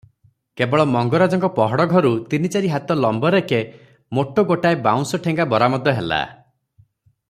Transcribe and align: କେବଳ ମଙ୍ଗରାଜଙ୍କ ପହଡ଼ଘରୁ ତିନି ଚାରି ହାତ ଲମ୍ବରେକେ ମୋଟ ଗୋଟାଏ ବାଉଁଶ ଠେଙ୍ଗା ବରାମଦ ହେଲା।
କେବଳ 0.59 0.85
ମଙ୍ଗରାଜଙ୍କ 0.93 1.49
ପହଡ଼ଘରୁ 1.59 2.13
ତିନି 2.31 2.51
ଚାରି 2.55 2.71
ହାତ 2.75 2.97
ଲମ୍ବରେକେ 3.05 3.61
ମୋଟ 4.19 4.49
ଗୋଟାଏ 4.53 4.83
ବାଉଁଶ 4.89 5.23
ଠେଙ୍ଗା 5.27 5.47
ବରାମଦ 5.55 5.99
ହେଲା। 5.99 6.23